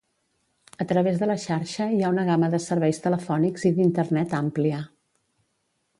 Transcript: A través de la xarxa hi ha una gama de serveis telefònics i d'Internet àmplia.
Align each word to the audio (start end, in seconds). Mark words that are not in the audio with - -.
A 0.85 0.87
través 0.91 1.19
de 1.23 1.27
la 1.31 1.35
xarxa 1.43 1.87
hi 1.97 2.01
ha 2.01 2.09
una 2.15 2.25
gama 2.31 2.49
de 2.55 2.61
serveis 2.65 3.03
telefònics 3.07 3.69
i 3.71 3.73
d'Internet 3.77 4.35
àmplia. 4.43 4.85